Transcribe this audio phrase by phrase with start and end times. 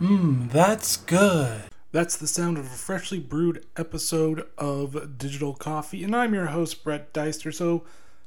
[0.00, 1.62] Mmm, that's good.
[1.92, 6.84] That's the sound of a freshly brewed episode of Digital Coffee, and I'm your host,
[6.84, 7.52] Brett Deister.
[7.52, 7.84] So,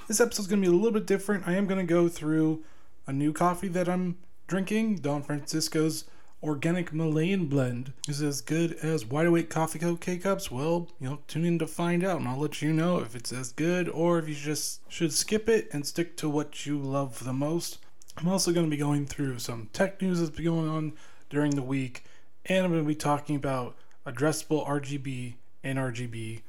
[0.07, 1.47] this episode's going to be a little bit different.
[1.47, 2.63] I am going to go through
[3.05, 6.05] a new coffee that I'm drinking, Don Francisco's
[6.47, 7.91] Organic Malayan Blend.
[8.07, 9.97] Is as good as Wide Awake Coffee Co.
[9.97, 10.49] K Cups?
[10.49, 13.33] Well, you know, tune in to find out, and I'll let you know if it's
[13.33, 17.25] as good or if you just should skip it and stick to what you love
[17.25, 17.79] the most.
[18.15, 20.93] I'm also going to be going through some tech news that's been going on
[21.29, 22.05] during the week,
[22.45, 23.75] and I'm going to be talking about
[24.05, 25.33] addressable RGB
[25.65, 26.43] and RGB.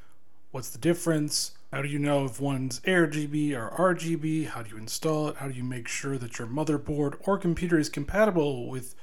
[0.52, 1.58] What's the difference?
[1.72, 4.46] How do you know if one's ARGB or RGB?
[4.46, 5.36] How do you install it?
[5.38, 8.94] How do you make sure that your motherboard or computer is compatible with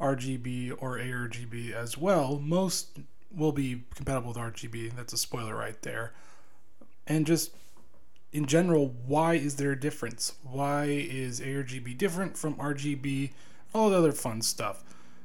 [0.00, 2.38] RGB or ARGB as well?
[2.38, 2.98] Most
[3.34, 4.94] will be compatible with RGB.
[4.96, 6.12] That's a spoiler right there.
[7.06, 7.52] And just
[8.32, 10.34] in general, why is there a difference?
[10.42, 13.32] Why is ARGB different from RGB?
[13.74, 14.84] All the other fun stuff.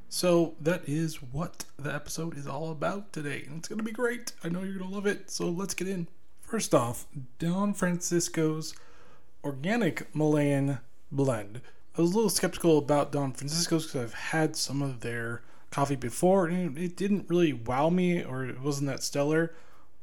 [0.10, 3.44] So that is what the episode is all about today.
[3.48, 4.34] And it's going to be great.
[4.44, 5.32] I know you're going to love it.
[5.32, 6.08] So let's get in.
[6.42, 7.08] First off,
[7.40, 8.76] Don Francisco's
[9.44, 10.80] Organic Malayan
[11.12, 11.62] Blend.
[11.98, 15.96] I was a little skeptical about Don Francisco's because I've had some of their coffee
[15.98, 19.54] before and it didn't really wow me or it wasn't that stellar.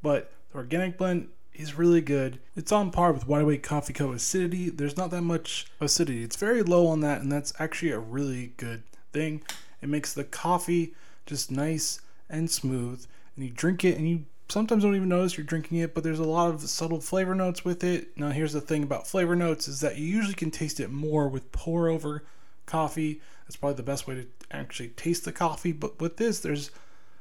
[0.02, 2.38] But the organic blend is really good.
[2.54, 4.12] It's on par with Wide Awake Coffee Co.
[4.12, 4.68] acidity.
[4.68, 6.22] There's not that much acidity.
[6.22, 9.42] It's very low on that, and that's actually a really good thing.
[9.82, 10.94] It makes the coffee
[11.26, 15.46] just nice and smooth, and you drink it and you sometimes don't even notice you're
[15.46, 18.16] drinking it, but there's a lot of subtle flavor notes with it.
[18.16, 21.28] Now, here's the thing about flavor notes is that you usually can taste it more
[21.28, 22.24] with pour over
[22.66, 23.20] coffee.
[23.44, 26.70] That's probably the best way to actually taste the coffee, but with this, there's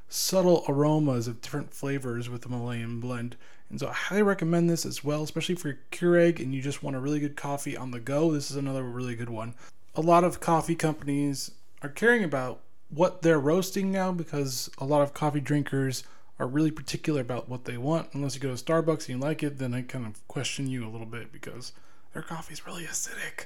[0.10, 3.36] subtle aromas of different flavors with the Malayan blend.
[3.70, 6.82] And so I highly recommend this as well, especially for your Keurig and you just
[6.82, 8.32] want a really good coffee on the go.
[8.32, 9.54] This is another really good one.
[9.96, 15.02] A lot of coffee companies are caring about what they're roasting now because a lot
[15.02, 16.04] of coffee drinkers
[16.40, 18.10] are really particular about what they want.
[18.14, 20.88] Unless you go to Starbucks and you like it, then I kind of question you
[20.88, 21.74] a little bit because
[22.14, 23.46] their coffee is really acidic.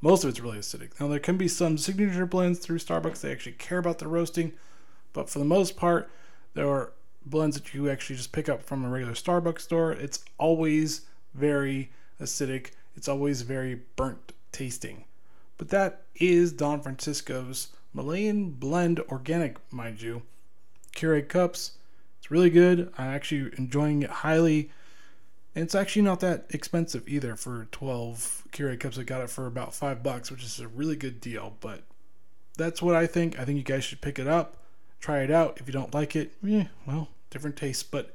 [0.00, 0.98] Most of it's really acidic.
[0.98, 3.20] Now, there can be some signature blends through Starbucks.
[3.20, 4.52] They actually care about the roasting,
[5.12, 6.10] but for the most part,
[6.54, 6.92] there are
[7.24, 9.92] blends that you actually just pick up from a regular Starbucks store.
[9.92, 11.02] It's always
[11.34, 15.04] very acidic, it's always very burnt tasting.
[15.56, 20.22] But that is Don Francisco's Malayan Blend Organic, mind you.
[20.96, 21.72] Keurig cups.
[22.32, 22.90] Really good.
[22.96, 24.70] I'm actually enjoying it highly.
[25.54, 28.98] And it's actually not that expensive either for 12 Keurig cups.
[28.98, 31.58] I got it for about five bucks, which is a really good deal.
[31.60, 31.82] But
[32.56, 33.38] that's what I think.
[33.38, 34.56] I think you guys should pick it up,
[34.98, 35.58] try it out.
[35.60, 37.90] If you don't like it, yeah, well, different taste.
[37.90, 38.14] But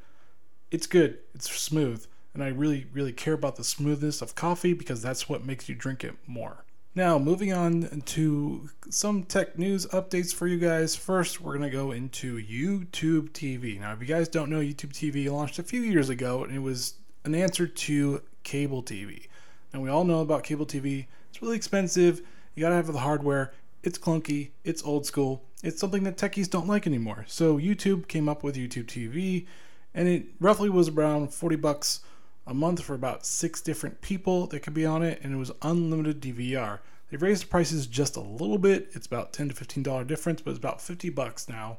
[0.71, 1.19] it's good.
[1.35, 2.03] It's smooth.
[2.33, 5.75] And I really, really care about the smoothness of coffee because that's what makes you
[5.75, 6.65] drink it more.
[6.97, 10.95] Now, moving on to some tech news updates for you guys.
[10.95, 13.79] First, we're going to go into YouTube TV.
[13.79, 16.57] Now, if you guys don't know, YouTube TV launched a few years ago and it
[16.57, 19.27] was an answer to cable TV.
[19.71, 21.05] Now, we all know about cable TV.
[21.29, 22.23] It's really expensive.
[22.55, 23.53] You got to have the hardware.
[23.83, 24.49] It's clunky.
[24.63, 25.43] It's old school.
[25.61, 27.25] It's something that techies don't like anymore.
[27.27, 29.45] So, YouTube came up with YouTube TV
[29.93, 31.99] and it roughly was around 40 bucks
[32.47, 35.51] a month for about six different people that could be on it, and it was
[35.61, 36.79] unlimited DVR.
[37.09, 38.89] They've raised the prices just a little bit.
[38.93, 41.77] It's about 10 to 15 dollar difference, but it's about 50 bucks now,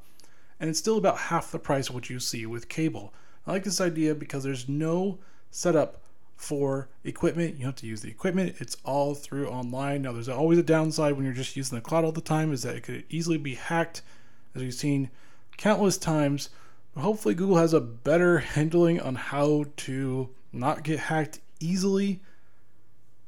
[0.60, 3.12] and it's still about half the price of what you see with cable.
[3.46, 5.18] I like this idea because there's no
[5.50, 6.02] setup
[6.36, 7.58] for equipment.
[7.58, 8.56] You have to use the equipment.
[8.58, 10.02] It's all through online.
[10.02, 12.62] Now, there's always a downside when you're just using the cloud all the time, is
[12.62, 14.02] that it could easily be hacked,
[14.54, 15.10] as we've seen
[15.56, 16.50] countless times.
[16.94, 22.20] But hopefully, Google has a better handling on how to not get hacked easily.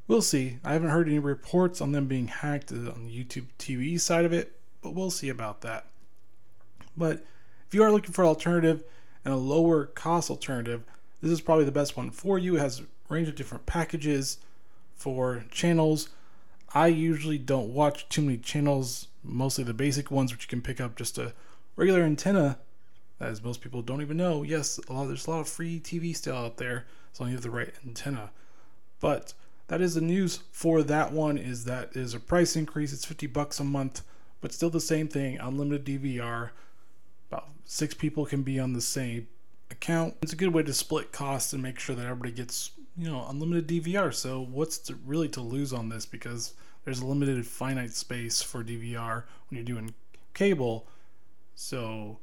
[0.08, 0.58] We'll see.
[0.64, 4.24] I haven't heard any reports on them being hacked uh, on the YouTube TV side
[4.24, 5.86] of it, but we'll see about that.
[6.96, 7.24] But
[7.68, 8.82] if you are looking for an alternative
[9.24, 10.82] and a lower cost alternative,
[11.22, 12.56] this is probably the best one for you.
[12.56, 14.38] It has a range of different packages
[14.96, 16.08] for channels.
[16.74, 20.80] I usually don't watch too many channels, mostly the basic ones, which you can pick
[20.80, 21.34] up just a
[21.76, 22.58] regular antenna
[23.20, 26.16] as most people don't even know, yes, a lot, there's a lot of free TV
[26.16, 28.30] still out there, as long as you have the right antenna.
[28.98, 29.34] But
[29.68, 31.36] that is the news for that one.
[31.38, 32.92] Is that is a price increase?
[32.92, 34.02] It's 50 bucks a month,
[34.40, 35.38] but still the same thing.
[35.38, 36.50] Unlimited DVR.
[37.30, 39.28] About six people can be on the same
[39.70, 40.16] account.
[40.22, 43.26] It's a good way to split costs and make sure that everybody gets you know
[43.28, 44.12] unlimited DVR.
[44.12, 46.06] So what's to, really to lose on this?
[46.06, 49.94] Because there's a limited finite space for DVR when you're doing
[50.34, 50.86] cable.
[51.54, 52.18] So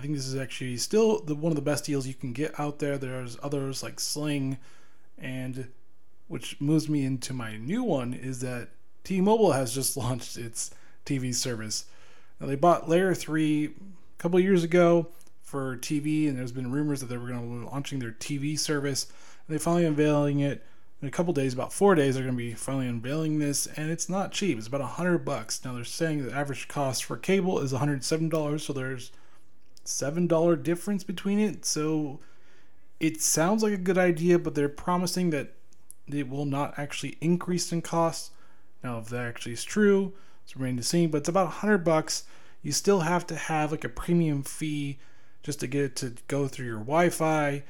[0.00, 2.58] I think this is actually still the one of the best deals you can get
[2.58, 2.96] out there.
[2.96, 4.56] There's others like Sling,
[5.18, 5.68] and
[6.26, 8.70] which moves me into my new one is that
[9.04, 10.70] T-Mobile has just launched its
[11.04, 11.84] TV service.
[12.40, 13.70] Now they bought Layer 3 a
[14.16, 15.08] couple years ago
[15.42, 18.58] for TV, and there's been rumors that they were going to be launching their TV
[18.58, 19.04] service.
[19.46, 20.64] And they finally unveiling it
[21.02, 23.90] in a couple days, about four days, they're going to be finally unveiling this, and
[23.90, 24.56] it's not cheap.
[24.56, 25.62] It's about a hundred bucks.
[25.62, 29.12] Now they're saying the average cost for cable is one hundred seven dollars, so there's
[29.84, 31.64] seven dollar difference between it.
[31.64, 32.20] So
[32.98, 35.54] it sounds like a good idea, but they're promising that
[36.06, 38.32] it will not actually increase in cost.
[38.82, 40.12] Now, if that actually is true,
[40.44, 41.06] it's remaining to see.
[41.06, 42.24] But it's about hundred bucks.
[42.62, 44.98] You still have to have like a premium fee
[45.42, 47.62] just to get it to go through your Wi-Fi.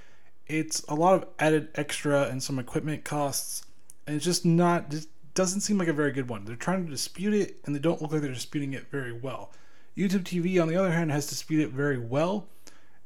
[0.46, 3.64] It's a lot of added extra and some equipment costs,
[4.06, 4.92] and it's just not.
[4.92, 6.44] It doesn't seem like a very good one.
[6.44, 9.52] They're trying to dispute it, and they don't look like they're disputing it very well.
[10.00, 12.46] YouTube TV, on the other hand, has disputed it very well.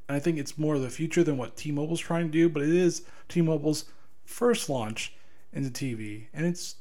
[0.08, 2.62] And I think it's more of the future than what T-Mobile's trying to do, but
[2.62, 3.87] it is T-Mobile's
[4.25, 5.12] first launch
[5.52, 6.76] into TV, and it's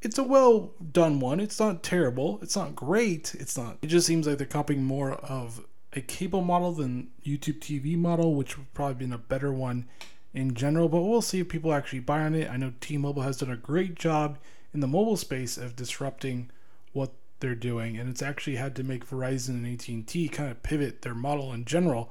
[0.00, 1.40] it's a well done one.
[1.40, 2.38] It's not terrible.
[2.40, 3.34] It's not great.
[3.34, 3.78] It's not.
[3.82, 8.34] It just seems like they're copying more of a cable model than YouTube TV model,
[8.34, 9.86] which would probably been a better one
[10.32, 10.88] in general.
[10.88, 12.48] But we'll see if people actually buy on it.
[12.48, 14.38] I know T-Mobile has done a great job
[14.72, 16.50] in the mobile space of disrupting
[16.92, 21.02] what they're doing, and it's actually had to make Verizon and AT&T kind of pivot
[21.02, 22.10] their model in general.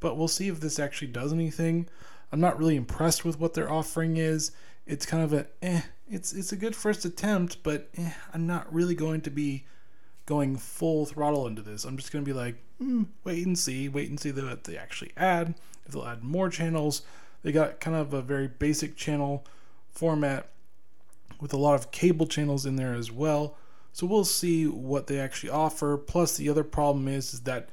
[0.00, 1.88] But we'll see if this actually does anything.
[2.32, 4.52] I'm not really impressed with what their offering is.
[4.86, 5.82] It's kind of a eh.
[6.10, 9.64] It's it's a good first attempt, but eh, I'm not really going to be
[10.26, 11.84] going full throttle into this.
[11.84, 14.76] I'm just going to be like, mm, wait and see, wait and see what they
[14.76, 15.54] actually add.
[15.86, 17.02] If they'll add more channels,
[17.42, 19.44] they got kind of a very basic channel
[19.90, 20.48] format
[21.40, 23.56] with a lot of cable channels in there as well.
[23.92, 25.96] So we'll see what they actually offer.
[25.96, 27.68] Plus, the other problem is, is that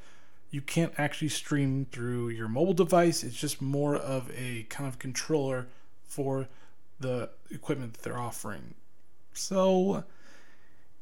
[0.51, 3.23] you can't actually stream through your mobile device.
[3.23, 5.67] It's just more of a kind of controller
[6.03, 6.47] for
[6.99, 8.73] the equipment that they're offering.
[9.33, 10.03] So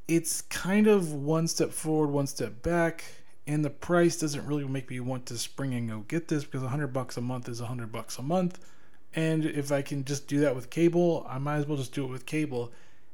[0.08, 3.04] it's kind of one step forward, one step back,
[3.48, 6.62] and the price doesn't really make me want to spring and go get this because
[6.62, 8.60] 100 bucks a month is 100 bucks a month.
[9.16, 12.04] And if I can just do that with cable, I might as well just do
[12.04, 12.72] it with cable,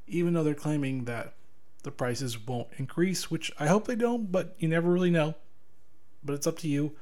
[0.08, 1.36] even though they're claiming that
[1.84, 5.36] the prices won't increase, which I hope they don't, but you never really know.
[6.24, 6.94] But it's up to you.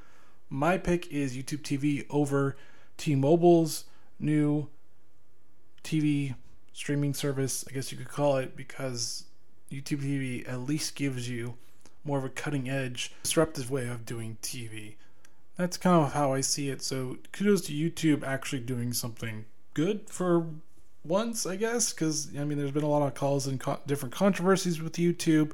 [0.50, 2.58] My pick is YouTube TV over
[2.98, 3.86] T Mobile's
[4.20, 4.68] new
[5.84, 6.36] TV
[6.74, 9.26] streaming service, I guess you could call it, because
[9.72, 11.56] YouTube TV at least gives you
[12.04, 14.96] more of a cutting edge, disruptive way of doing TV.
[15.56, 16.82] That's kind of how I see it.
[16.82, 20.48] So kudos to YouTube actually doing something good for
[21.04, 24.14] once, I guess, because I mean, there's been a lot of calls and co- different
[24.14, 25.52] controversies with YouTube,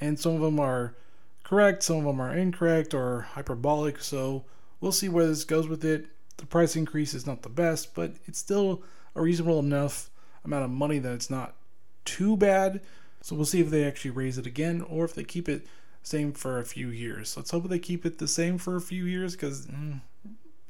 [0.00, 0.94] and some of them are
[1.42, 4.00] correct, some of them are incorrect or hyperbolic.
[4.00, 4.44] So
[4.80, 6.06] we'll see where this goes with it.
[6.36, 8.82] The price increase is not the best, but it's still
[9.14, 10.10] a reasonable enough
[10.44, 11.54] amount of money that it's not
[12.04, 12.80] too bad.
[13.20, 15.66] So we'll see if they actually raise it again or if they keep it
[16.02, 17.36] same for a few years.
[17.36, 20.00] Let's hope they keep it the same for a few years because mm,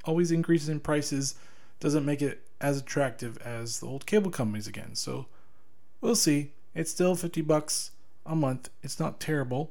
[0.04, 1.34] always increases in prices
[1.80, 4.94] doesn't make it as attractive as the old cable companies again.
[4.94, 5.26] So
[6.00, 6.52] we'll see.
[6.74, 7.90] It's still 50 bucks
[8.24, 8.70] a month.
[8.82, 9.70] It's not terrible.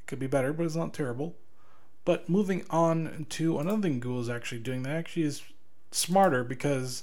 [0.00, 1.34] It could be better, but it's not terrible.
[2.04, 5.42] But moving on to another thing Google is actually doing that actually is
[5.90, 7.02] smarter because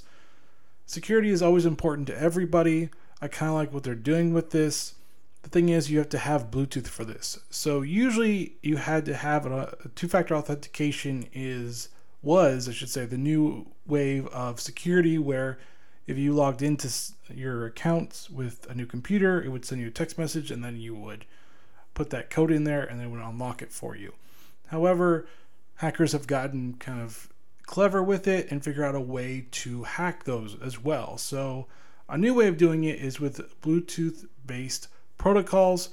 [0.86, 2.88] security is always important to everybody.
[3.20, 4.94] I kind of like what they're doing with this.
[5.42, 7.38] The thing is, you have to have Bluetooth for this.
[7.50, 11.26] So usually, you had to have a, a two-factor authentication.
[11.34, 11.90] Is
[12.22, 15.58] was I should say the new wave of security where
[16.06, 16.88] if you logged into
[17.32, 20.76] your accounts with a new computer, it would send you a text message, and then
[20.76, 21.24] you would
[21.94, 24.12] put that code in there, and it would unlock it for you.
[24.66, 25.26] However,
[25.76, 27.28] hackers have gotten kind of
[27.62, 31.18] clever with it and figure out a way to hack those as well.
[31.18, 31.66] So
[32.08, 34.88] a new way of doing it is with Bluetooth based
[35.18, 35.90] protocols.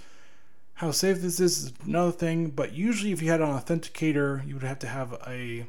[0.76, 4.56] How safe this is is another thing, but usually if you had an authenticator, you
[4.56, 5.68] would have to have a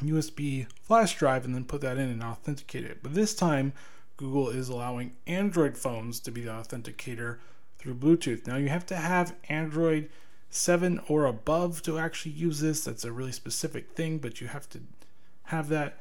[0.00, 3.02] USB flash drive and then put that in and authenticate it.
[3.02, 3.72] But this time,
[4.16, 7.38] Google is allowing Android phones to be the authenticator
[7.78, 8.46] through Bluetooth.
[8.46, 10.08] Now, you have to have Android
[10.50, 12.84] 7 or above to actually use this.
[12.84, 14.80] That's a really specific thing, but you have to
[15.44, 15.98] have that.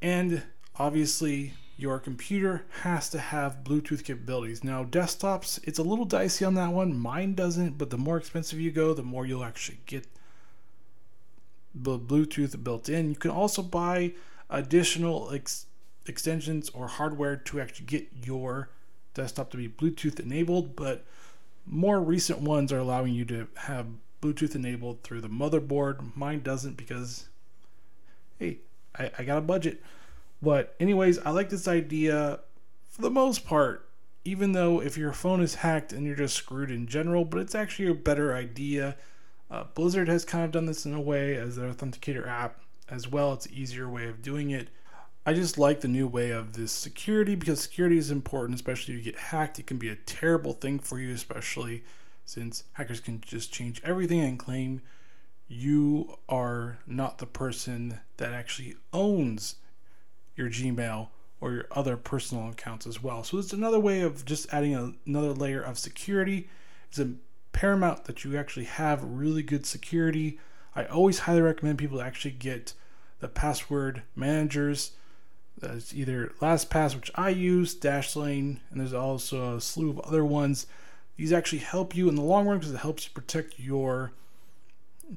[0.00, 0.42] And
[0.76, 4.62] obviously, your computer has to have Bluetooth capabilities.
[4.62, 6.98] Now, desktops, it's a little dicey on that one.
[6.98, 10.06] Mine doesn't, but the more expensive you go, the more you'll actually get
[11.74, 13.10] the Bluetooth built in.
[13.10, 14.12] You can also buy
[14.48, 15.66] additional ex-
[16.06, 18.70] extensions or hardware to actually get your
[19.14, 21.04] desktop to be Bluetooth enabled, but
[21.66, 23.86] more recent ones are allowing you to have
[24.20, 26.16] Bluetooth enabled through the motherboard.
[26.16, 27.28] Mine doesn't because,
[28.38, 28.58] hey,
[28.98, 29.82] I, I got a budget.
[30.42, 32.40] But anyways, I like this idea
[32.88, 33.86] for the most part.
[34.24, 37.54] even though if your phone is hacked and you're just screwed in general, but it's
[37.54, 38.96] actually a better idea.
[39.50, 43.08] Uh, Blizzard has kind of done this in a way as their authenticator app as
[43.08, 43.32] well.
[43.32, 44.68] It's an easier way of doing it.
[45.26, 49.04] I just like the new way of this security because security is important, especially if
[49.04, 49.58] you get hacked.
[49.58, 51.84] It can be a terrible thing for you, especially
[52.24, 54.82] since hackers can just change everything and claim
[55.48, 59.56] you are not the person that actually owns
[60.36, 61.08] your Gmail
[61.40, 63.24] or your other personal accounts as well.
[63.24, 66.48] So it's another way of just adding a, another layer of security.
[66.88, 67.14] It's a
[67.52, 70.38] paramount that you actually have really good security.
[70.74, 72.74] I always highly recommend people actually get
[73.20, 74.92] the password managers.
[75.58, 80.66] That's either LastPass, which I use, Dashlane, and there's also a slew of other ones.
[81.16, 84.12] These actually help you in the long run because it helps you protect your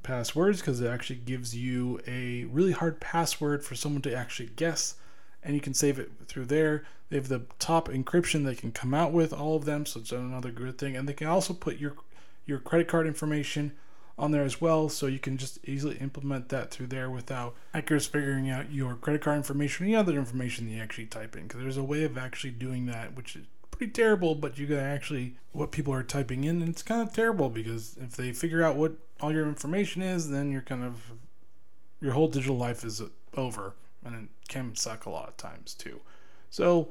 [0.02, 4.96] passwords because it actually gives you a really hard password for someone to actually guess
[5.44, 6.84] and you can save it through there.
[7.10, 10.12] They have the top encryption they can come out with all of them, so it's
[10.12, 10.96] another good thing.
[10.96, 11.96] And they can also put your
[12.46, 13.74] your credit card information
[14.18, 18.06] on there as well, so you can just easily implement that through there without hackers
[18.06, 21.44] figuring out your credit card information or any other information that you actually type in.
[21.44, 24.78] Because there's a way of actually doing that, which is pretty terrible, but you can
[24.78, 28.64] actually what people are typing in, and it's kind of terrible because if they figure
[28.64, 31.14] out what all your information is, then you're kind of
[32.02, 33.74] your whole digital life is uh, over
[34.06, 36.02] and it can suck a lot of times too.
[36.50, 36.90] So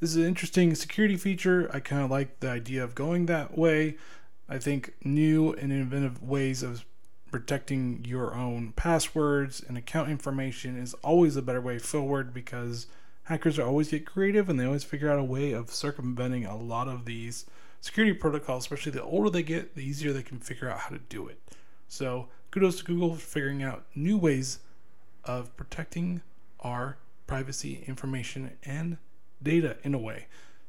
[0.00, 1.70] this is an interesting security feature.
[1.72, 3.96] I kind of like the idea of going that way.
[4.48, 6.84] I think new and inventive ways of
[7.30, 12.86] protecting your own passwords and account information is always a better way forward because
[13.24, 16.56] hackers are always get creative and they always figure out a way of circumventing a
[16.56, 17.44] lot of these
[17.80, 21.00] security protocols, especially the older they get, the easier they can figure out how to
[21.08, 21.40] do it.
[21.88, 24.60] So kudos to Google for figuring out new ways
[25.24, 26.22] of protecting
[26.60, 28.98] our privacy information and
[29.42, 30.26] data in a way.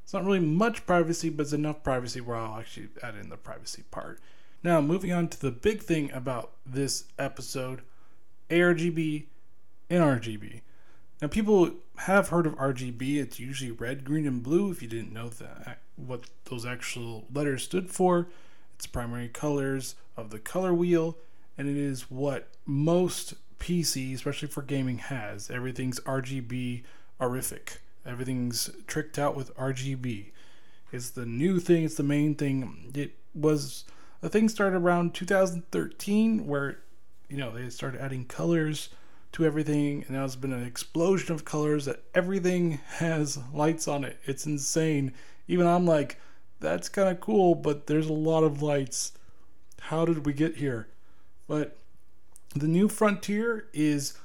[0.08, 3.36] It's not really much privacy, but it's enough privacy where I'll actually add in the
[3.36, 4.22] privacy part.
[4.64, 7.82] Now, moving on to the big thing about this episode
[8.50, 9.26] ARGB
[9.90, 10.62] and RGB.
[11.22, 13.18] Now, people have heard of RGB.
[13.18, 14.72] It's usually red, green, and blue.
[14.72, 18.30] If you didn't know that, what those actual letters stood for,
[18.76, 21.18] it's primary colors of the color wheel,
[21.58, 25.52] and it is what most PC, especially for gaming, has.
[25.52, 26.84] Everything's RGB
[27.20, 27.82] horrific.
[28.08, 30.32] Everything's tricked out with RGB.
[30.92, 32.92] It's the new thing, it's the main thing.
[32.96, 33.84] It was
[34.22, 36.80] a thing started around 2013 where,
[37.30, 38.90] you know, they started adding colors
[39.34, 44.04] to everything, and now it's been an explosion of colors that everything has lights on
[44.04, 44.18] it.
[44.26, 45.14] It's insane.
[45.48, 46.20] Even I'm like,
[46.60, 49.12] that's kind of cool, but there's a lot of lights.
[49.82, 50.88] How did we get here?
[51.48, 51.78] But
[52.56, 54.18] the new frontier is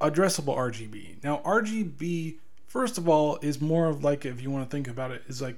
[0.00, 1.22] addressable RGB.
[1.24, 2.36] Now, RGB,
[2.68, 5.42] first of all, is more of like, if you want to think about it, is
[5.42, 5.56] like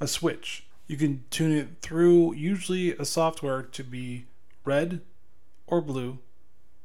[0.00, 0.64] a switch.
[0.88, 4.24] You can tune it through usually a software to be
[4.64, 5.02] red
[5.68, 6.18] or blue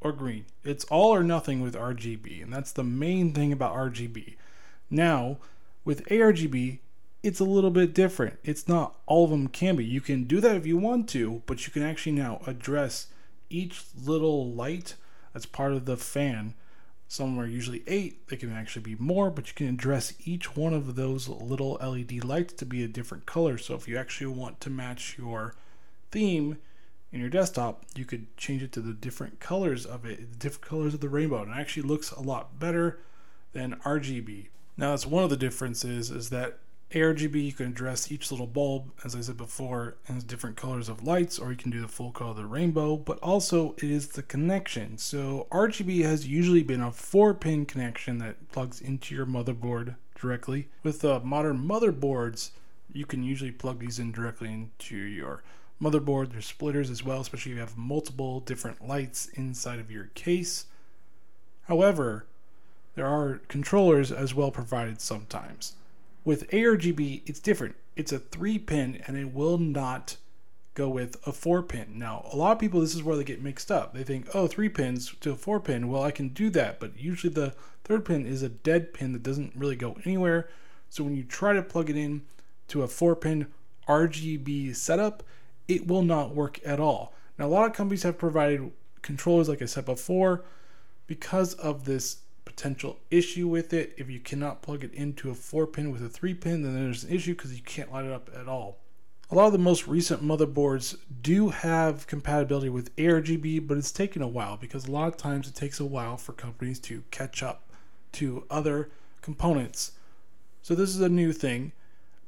[0.00, 0.44] or green.
[0.62, 4.36] It's all or nothing with RGB, and that's the main thing about RGB.
[4.88, 5.38] Now,
[5.84, 6.78] with ARGB,
[7.22, 8.38] it's a little bit different.
[8.44, 9.84] It's not all of them can be.
[9.84, 13.08] You can do that if you want to, but you can actually now address
[13.50, 14.94] each little light
[15.32, 16.54] that's part of the fan.
[17.08, 20.74] Some are usually eight, they can actually be more, but you can address each one
[20.74, 23.58] of those little LED lights to be a different color.
[23.58, 25.54] So if you actually want to match your
[26.10, 26.58] theme
[27.12, 30.66] in your desktop, you could change it to the different colors of it, the different
[30.66, 32.98] colors of the rainbow, and it actually looks a lot better
[33.52, 34.48] than RGB.
[34.76, 36.58] Now, that's one of the differences is that
[36.92, 41.02] ARGB, you can address each little bulb, as I said before, as different colors of
[41.02, 44.08] lights, or you can do the full color of the rainbow, but also it is
[44.08, 44.96] the connection.
[44.96, 50.68] So RGB has usually been a four pin connection that plugs into your motherboard directly.
[50.84, 52.50] With uh, modern motherboards,
[52.92, 55.42] you can usually plug these in directly into your
[55.82, 56.30] motherboard.
[56.30, 60.66] There's splitters as well, especially if you have multiple different lights inside of your case.
[61.64, 62.26] However,
[62.94, 65.74] there are controllers as well provided sometimes.
[66.26, 67.76] With ARGB, it's different.
[67.94, 70.16] It's a three pin and it will not
[70.74, 72.00] go with a four pin.
[72.00, 73.94] Now, a lot of people, this is where they get mixed up.
[73.94, 75.86] They think, oh, three pins to a four pin.
[75.86, 77.54] Well, I can do that, but usually the
[77.84, 80.48] third pin is a dead pin that doesn't really go anywhere.
[80.90, 82.22] So when you try to plug it in
[82.68, 83.46] to a four pin
[83.88, 85.22] RGB setup,
[85.68, 87.14] it will not work at all.
[87.38, 90.42] Now, a lot of companies have provided controllers, like I said before,
[91.06, 93.92] because of this potential issue with it.
[93.98, 97.04] If you cannot plug it into a 4 pin with a 3 pin, then there's
[97.04, 98.78] an issue because you can't light it up at all.
[99.30, 104.22] A lot of the most recent motherboards do have compatibility with ARGB, but it's taken
[104.22, 107.42] a while because a lot of times it takes a while for companies to catch
[107.42, 107.68] up
[108.12, 108.88] to other
[109.20, 109.92] components.
[110.62, 111.72] So this is a new thing.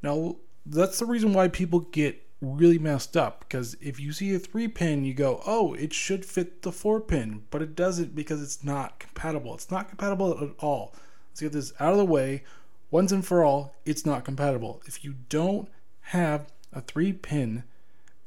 [0.03, 4.39] Now, that's the reason why people get really messed up because if you see a
[4.39, 8.41] 3 pin you go oh it should fit the 4 pin but it doesn't because
[8.41, 9.55] it's not compatible.
[9.55, 10.95] It's not compatible at all.
[11.31, 12.45] Let's get this out of the way.
[12.91, 14.81] Once and for all it's not compatible.
[14.87, 15.69] If you don't
[16.03, 17.65] have a 3 pin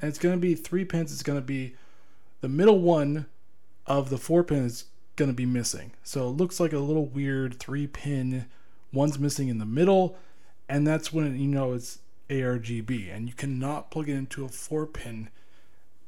[0.00, 1.74] and it's going to be 3 pins it's going to be
[2.42, 3.26] the middle one
[3.86, 4.84] of the 4 pin is
[5.16, 5.92] going to be missing.
[6.02, 8.44] So it looks like a little weird 3 pin
[8.92, 10.18] one's missing in the middle
[10.68, 11.98] and that's when you know it's
[12.32, 15.28] ARGB, and you cannot plug it into a 4 pin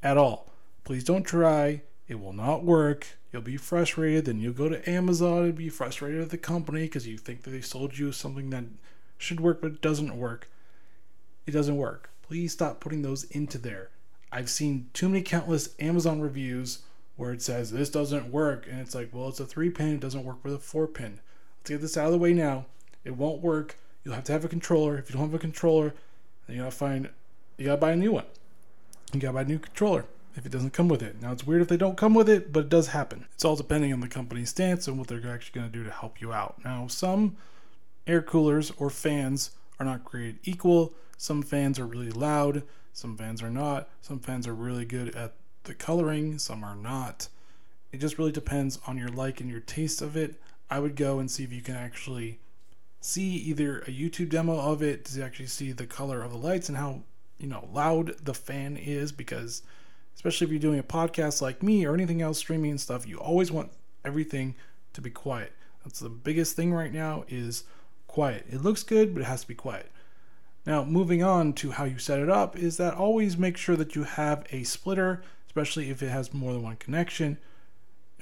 [0.03, 0.51] at all.
[0.85, 3.07] Please don't try, it will not work.
[3.33, 7.07] You'll be frustrated, then you'll go to Amazon and be frustrated at the company because
[7.07, 8.65] you think that they sold you something that
[9.19, 10.49] should work but doesn't work.
[11.47, 12.11] It doesn't work.
[12.23, 13.91] Please stop putting those into there.
[14.33, 16.81] I've seen too many countless Amazon reviews
[17.17, 20.01] where it says this doesn't work, and it's like, well, it's a three pin, it
[20.01, 21.21] doesn't work with a four pin.
[21.61, 22.67] Let's get this out of the way now.
[23.05, 23.77] It won't work.
[24.03, 24.99] You'll have to have a controller.
[24.99, 25.95] If you don't have a controller,
[26.49, 27.11] you gotta find
[27.57, 28.27] you gotta buy a new one.
[29.13, 31.21] You gotta buy a new controller if it doesn't come with it.
[31.23, 33.27] Now it's weird if they don't come with it, but it does happen.
[33.35, 36.21] It's all depending on the company's stance and what they're actually gonna do to help
[36.21, 36.57] you out.
[36.65, 37.37] Now some
[38.07, 40.95] air coolers or fans are not created equal.
[41.17, 43.89] Some fans are really loud, some fans are not.
[44.01, 45.35] Some fans are really good at
[45.65, 47.29] the coloring, some are not.
[47.93, 50.41] It just really depends on your like and your taste of it.
[50.71, 52.41] I would go and see if you can actually
[53.05, 56.71] see either a YouTube demo of it to actually see the color of the lights
[56.71, 57.03] and how
[57.37, 59.63] you know loud the fan is because
[60.15, 63.19] especially if you're doing a podcast like me or anything else streaming and stuff you
[63.19, 63.71] always want
[64.07, 64.55] everything
[64.95, 65.53] to be quiet.
[65.85, 67.65] That's the biggest thing right now is
[68.07, 68.47] quiet.
[68.51, 69.91] It looks good but it has to be quiet.
[70.65, 73.95] Now moving on to how you set it up is that always make sure that
[73.95, 77.37] you have a splitter especially if it has more than one connection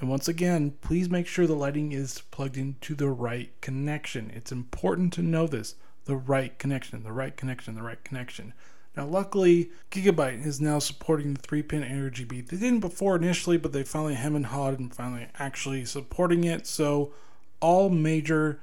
[0.03, 4.33] and once again, please make sure the lighting is plugged into the right connection.
[4.35, 8.53] It's important to know this the right connection, the right connection, the right connection.
[8.97, 12.45] Now, luckily, Gigabyte is now supporting the 3 pin ARGB.
[12.49, 16.67] They didn't before initially, but they finally hem and hawed and finally actually supporting it.
[16.67, 17.13] So,
[17.61, 18.59] all major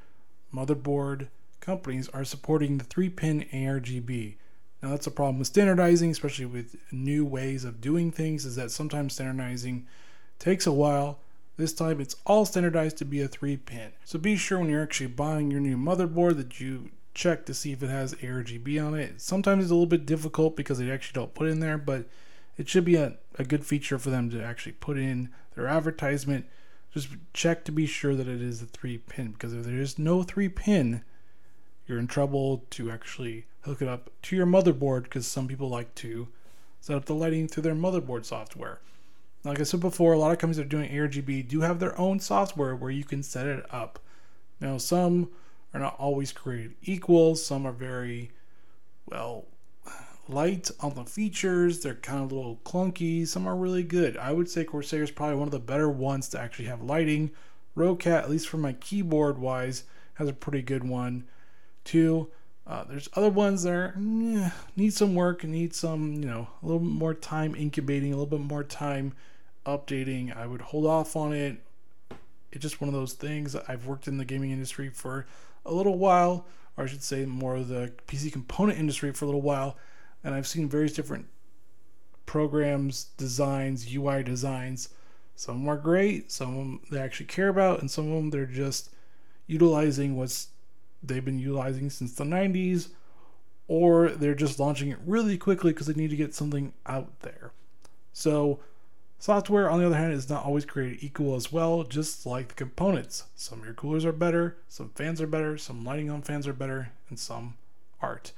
[0.55, 1.29] motherboard
[1.61, 4.35] companies are supporting the 3 pin ARGB.
[4.83, 8.71] Now, that's a problem with standardizing, especially with new ways of doing things, is that
[8.71, 9.87] sometimes standardizing
[10.41, 11.19] Takes a while.
[11.61, 13.93] This time it's all standardized to be a 3 pin.
[14.07, 17.71] So be sure when you're actually buying your new motherboard that you check to see
[17.71, 19.21] if it has ARGB on it.
[19.21, 22.07] Sometimes it's a little bit difficult because they actually don't put in there, but
[22.57, 26.47] it should be a, a good feature for them to actually put in their advertisement.
[26.95, 29.99] Just check to be sure that it is a 3 pin because if there is
[29.99, 31.05] no 3 pin,
[31.87, 35.95] you're in trouble to actually hook it up to your motherboard because some people like
[35.97, 36.29] to
[36.81, 38.81] set up the lighting through their motherboard software.
[39.43, 41.99] Like I said before, a lot of companies that are doing ARGB do have their
[41.99, 43.99] own software where you can set it up.
[44.61, 45.31] Now, some
[45.73, 48.33] are not always created equal, some are very,
[49.07, 49.47] well,
[50.29, 51.81] light on the features.
[51.81, 53.27] They're kind of a little clunky.
[53.27, 54.17] Some are really good.
[54.17, 57.31] I would say Corsair is probably one of the better ones to actually have lighting.
[57.77, 61.25] Roccat, at least for my keyboard wise, has a pretty good one
[61.85, 62.29] too.
[62.67, 66.67] Uh, there's other ones that are, eh, need some work, need some, you know, a
[66.67, 69.13] little more time incubating, a little bit more time
[69.67, 70.37] updating.
[70.37, 71.59] I would hold off on it.
[72.53, 73.55] It's just one of those things.
[73.55, 75.27] I've worked in the gaming industry for
[75.65, 76.47] a little while,
[76.77, 79.77] or I should say, more of the PC component industry for a little while,
[80.25, 81.27] and I've seen various different
[82.27, 84.89] programs, designs, UI designs.
[85.37, 88.15] Some of them are great, some of them they actually care about, and some of
[88.15, 88.91] them they're just
[89.47, 90.49] utilizing what's
[91.03, 92.89] they've been utilizing since the 90s,
[93.69, 97.53] or they're just launching it really quickly because they need to get something out there.
[98.13, 98.61] So,
[99.21, 102.55] software, on the other hand, is not always created equal as well, just like the
[102.55, 103.25] components.
[103.37, 106.91] Some air coolers are better, some fans are better, some lighting on fans are better,
[107.09, 107.55] and some
[108.03, 108.33] aren't.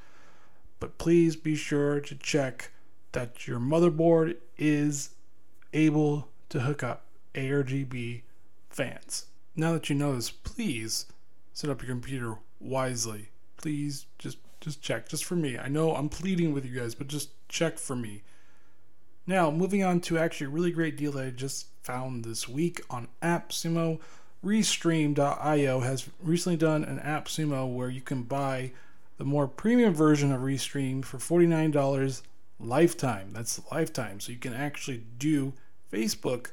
[0.81, 2.73] But please be sure to check
[3.13, 5.11] that your motherboard is
[5.73, 8.23] able to hook up ARGB
[8.69, 9.27] fans.
[9.55, 11.07] Now that you know this, please
[11.53, 13.31] set up your computer wisely.
[13.57, 15.59] Please just just check just for me.
[15.59, 18.23] I know I'm pleading with you guys, but just check for me.
[19.27, 22.81] Now, moving on to actually a really great deal that I just found this week
[22.91, 24.01] on AppSumo.
[24.45, 28.73] Restream.io has recently done an AppSumo where you can buy
[29.19, 32.23] the more premium version of Restream for $49
[32.59, 33.31] lifetime.
[33.33, 34.19] That's lifetime.
[34.19, 35.53] So you can actually do
[35.93, 36.51] Facebook,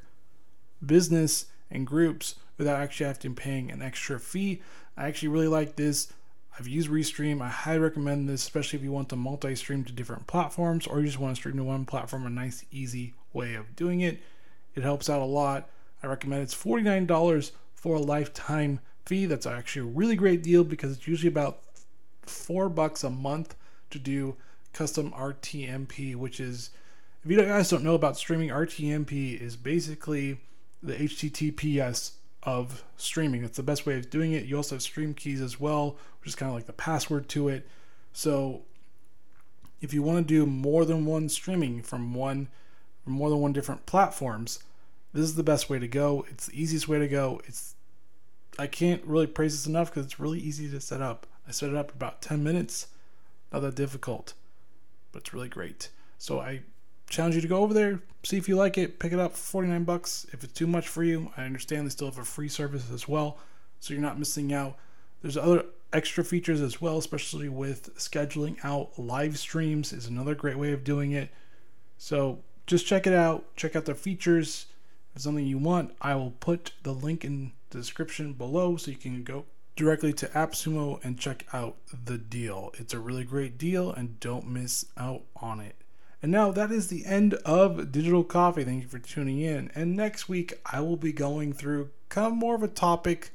[0.85, 4.61] business, and groups without actually having to paying an extra fee.
[4.95, 6.13] I actually really like this.
[6.59, 7.41] I've used Restream.
[7.41, 11.05] I highly recommend this, especially if you want to multi-stream to different platforms or you
[11.05, 12.25] just want to stream to one platform.
[12.25, 14.19] A nice, easy way of doing it.
[14.75, 15.69] It helps out a lot.
[16.03, 19.25] I recommend it's $49 for a lifetime fee.
[19.25, 21.61] That's actually a really great deal because it's usually about
[22.23, 23.55] four bucks a month
[23.91, 24.35] to do
[24.73, 26.71] custom RTMP, which is,
[27.23, 30.41] if you guys don't know about streaming, RTMP is basically
[30.83, 32.11] the HTTPS
[32.43, 33.43] of streaming.
[33.43, 34.45] It's the best way of doing it.
[34.45, 37.47] You also have stream keys as well, which is kind of like the password to
[37.47, 37.67] it.
[38.13, 38.61] So
[39.81, 42.49] if you want to do more than one streaming from one
[43.03, 44.59] from more than one different platforms,
[45.13, 46.25] this is the best way to go.
[46.29, 47.41] It's the easiest way to go.
[47.45, 47.75] It's
[48.57, 51.25] I can't really praise this enough because it's really easy to set up.
[51.47, 52.87] I set it up about 10 minutes.
[53.51, 54.33] Not that difficult,
[55.11, 55.89] but it's really great.
[56.17, 56.61] So I
[57.09, 59.37] challenge you to go over there, see if you like it, pick it up for
[59.37, 60.27] 49 bucks.
[60.31, 63.07] If it's too much for you, I understand they still have a free service as
[63.07, 63.37] well,
[63.79, 64.77] so you're not missing out.
[65.21, 70.57] There's other extra features as well, especially with scheduling out live streams is another great
[70.57, 71.29] way of doing it.
[71.97, 73.55] So just check it out.
[73.55, 74.67] Check out the features.
[75.09, 78.91] If it's something you want, I will put the link in the description below so
[78.91, 82.71] you can go directly to AppSumo and check out the deal.
[82.77, 85.75] It's a really great deal and don't miss out on it.
[86.21, 88.65] And now that is the end of Digital Coffee.
[88.65, 89.71] Thank you for tuning in.
[89.73, 93.31] And next week, I will be going through kind of more of a topic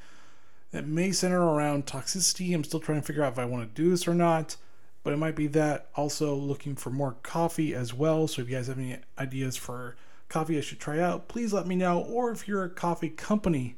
[0.75, 2.53] that may center around toxicity.
[2.53, 4.57] I'm still trying to figure out if I want to do this or not,
[5.05, 5.87] but it might be that.
[5.95, 8.27] Also, looking for more coffee as well.
[8.27, 9.95] So, if you guys have any ideas for
[10.29, 12.01] coffee I should try out, please let me know.
[12.01, 13.77] Or if you're a coffee company,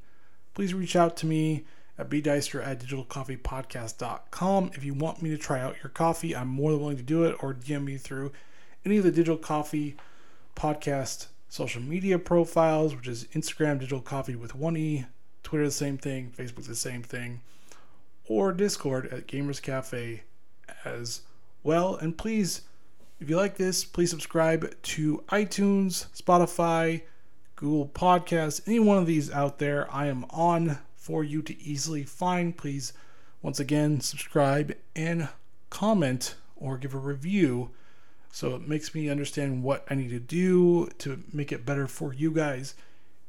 [0.55, 1.67] please reach out to me
[1.99, 4.71] at bdeister at digitalcoffeepodcast.com.
[4.73, 7.25] If you want me to try out your coffee, I'm more than willing to do
[7.25, 8.33] it, or DM me through
[8.87, 9.97] any of the Digital Coffee
[10.57, 15.05] podcast social media profiles, which is Instagram Digital Coffee with one E,
[15.47, 17.41] Twitter the same thing, Facebook the same thing,
[18.27, 20.25] or Discord at Gamers Cafe
[20.85, 21.21] as
[21.63, 21.95] well.
[21.95, 22.63] And please,
[23.21, 27.03] if you like this, please subscribe to iTunes, Spotify,
[27.55, 29.89] Google Podcasts, any one of these out there.
[29.95, 32.57] I am on for you to easily find.
[32.57, 32.93] Please,
[33.41, 35.29] once again, subscribe and
[35.71, 37.71] comment or give a review
[38.33, 42.13] so it makes me understand what I need to do to make it better for
[42.13, 42.75] you guys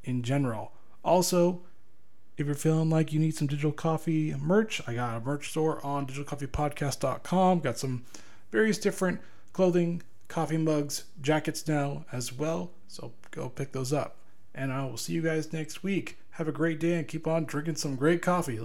[0.04, 0.72] in general.
[1.06, 1.62] Also,
[2.38, 5.84] if you're feeling like you need some digital coffee merch, I got a merch store
[5.84, 7.60] on digitalcoffeepodcast.com.
[7.62, 8.06] Got some
[8.52, 9.21] various different
[9.54, 12.69] clothing, coffee mugs, jackets now as well.
[12.88, 14.17] So go pick those up.
[14.54, 16.19] And I will see you guys next week.
[16.32, 18.60] Have a great day and keep on drinking some great coffee.